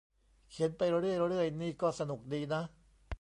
[0.49, 2.61] เขียนไปเรื่อยเรื่อยนี่ก็สนุกดีนะ